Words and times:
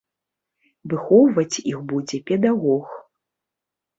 Выхоўваць 0.93 1.61
іх 1.73 1.79
будзе 1.91 2.17
педагог. 2.31 2.87